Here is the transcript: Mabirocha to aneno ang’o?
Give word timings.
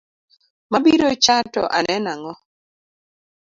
Mabirocha 0.71 1.35
to 1.53 1.61
aneno 1.77 2.09
ang’o? 2.13 2.33